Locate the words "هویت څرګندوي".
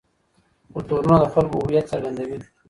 1.63-2.37